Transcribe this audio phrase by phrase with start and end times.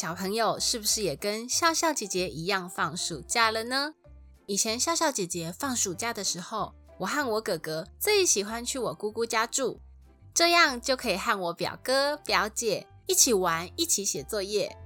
[0.00, 3.94] 小朋友是不是也跟笑笑姐姐一样放暑假了呢？
[4.46, 9.80] 以前笑笑姐姐放暑假的时候，我和我哥哥最喜欢去我姑姑家住，
[10.32, 14.78] 这样就可以和我表哥表姐一起玩，一起写作业。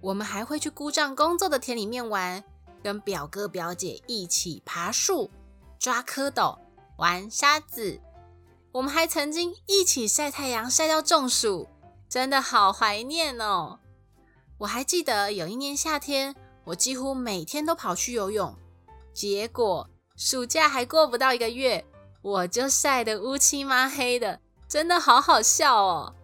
[0.00, 2.42] 我们还会去姑丈工作的田里面玩，
[2.82, 5.30] 跟表哥表姐一起爬树、
[5.78, 6.58] 抓蝌蚪、
[6.96, 8.00] 玩沙子。
[8.72, 11.68] 我们还曾经一起晒太阳，晒到中暑，
[12.08, 13.78] 真的好怀念哦。
[14.60, 18.54] 我还记得有一年夏天，我几乎每天都跑去游泳，
[19.14, 21.82] 结果暑假还过不到一个月，
[22.20, 24.38] 我就晒得乌漆嘛黑的，
[24.68, 26.14] 真的好好笑哦。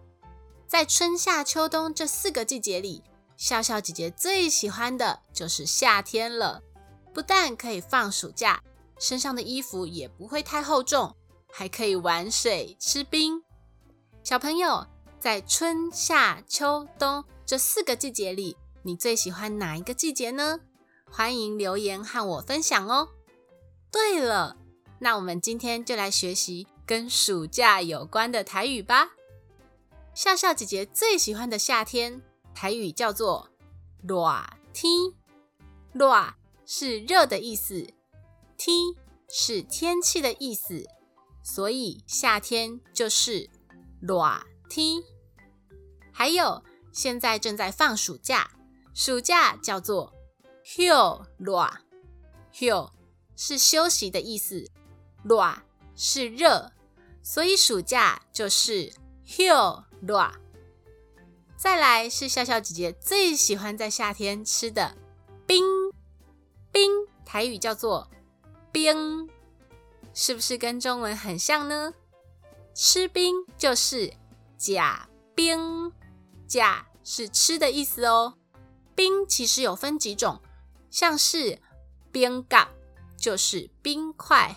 [0.67, 3.01] 在春夏秋冬这四个季节里，
[3.35, 6.61] 笑笑姐姐最喜欢的就是夏天了。
[7.11, 8.61] 不但可以放暑假，
[8.99, 11.15] 身上的衣服也不会太厚重，
[11.51, 13.41] 还可以玩水、吃冰。
[14.21, 14.85] 小朋友
[15.19, 17.23] 在春夏秋冬。
[17.45, 20.59] 这四个季节里，你最喜欢哪一个季节呢？
[21.09, 23.09] 欢迎留言和我分享哦。
[23.89, 24.57] 对了，
[24.99, 29.11] 那我们今天就来学习跟暑假有关的台语吧。
[30.13, 32.21] 笑笑姐姐最喜欢的夏天，
[32.53, 33.49] 台语叫做
[34.03, 34.43] “热
[34.73, 35.13] 天”。
[35.93, 36.33] 热
[36.65, 37.87] 是热的意思，
[38.57, 38.75] 天
[39.29, 40.85] 是天气的意思，
[41.41, 43.49] 所以夏天就是
[44.01, 44.17] 热
[44.69, 45.03] 听。
[46.11, 46.63] 还有。
[46.93, 48.49] 现在正在放暑假，
[48.95, 50.11] 暑假叫做
[50.63, 51.69] 休热，
[52.51, 52.91] 休
[53.35, 54.65] 是休息的意思，
[55.23, 55.61] 热
[55.95, 56.71] 是热，
[57.21, 58.91] 所以暑假就是
[59.23, 60.31] 休热。
[61.55, 64.97] 再来是笑笑姐姐最喜欢在夏天吃的
[65.45, 65.63] 冰，
[66.71, 66.91] 冰
[67.23, 68.09] 台语叫做
[68.71, 69.29] 冰，
[70.15, 71.93] 是不是跟中文很像呢？
[72.73, 74.11] 吃冰就是
[74.57, 75.91] 假冰。
[76.47, 78.35] 甲是吃的意思哦。
[78.95, 80.41] 冰其实有分几种，
[80.89, 81.59] 像是
[82.11, 82.69] 冰嘎
[83.17, 84.55] 就是冰块，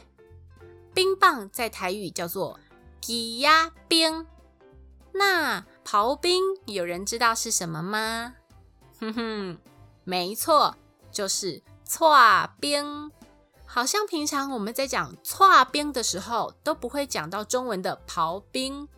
[0.94, 2.58] 冰棒在台语叫做
[3.00, 4.26] 鸡鸭冰。
[5.12, 8.36] 那刨冰有人知道是什么吗？
[9.00, 9.58] 哼哼，
[10.04, 10.76] 没错，
[11.10, 12.16] 就是搓
[12.60, 13.10] 冰。
[13.66, 18.88] 好像平常我们在讲搓冰的时候，都不会讲到中文的刨冰。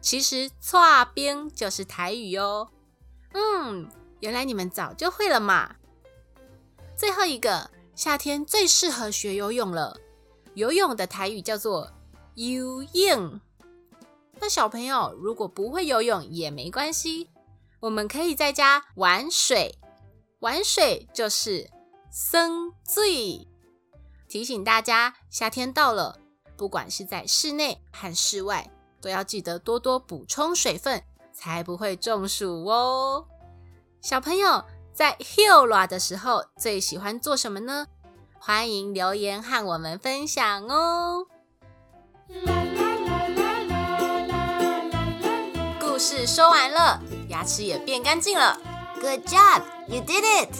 [0.00, 2.68] 其实，搓冰就是台语哦。
[3.32, 3.88] 嗯，
[4.20, 5.76] 原来你们早就会了嘛。
[6.96, 10.00] 最后一个，夏天最适合学游泳了。
[10.54, 11.92] 游泳的台语叫做
[12.34, 13.40] 游泳。
[14.40, 17.30] 那小朋友如果不会游泳也没关系，
[17.80, 19.78] 我们可以在家玩水。
[20.40, 21.70] 玩水就是
[22.10, 23.46] 生醉。
[24.28, 26.18] 提醒大家，夏天到了，
[26.56, 28.70] 不管是在室内和室外。
[29.00, 31.02] 都要记得多多补充水分，
[31.32, 33.26] 才不会中暑哦。
[34.00, 37.86] 小朋友在 Hill 的时候最喜欢做什么呢？
[38.38, 41.26] 欢迎留言和我们分享哦。
[45.78, 48.58] 故事说完了，牙齿也变干净了。
[49.00, 50.50] Good job, you did it！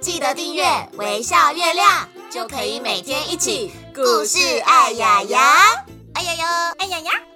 [0.00, 0.64] 记得订阅
[0.94, 5.84] 微笑月亮，就可以每天一起故事爱牙牙。
[6.14, 7.29] 哎呀呀，哎呀呀。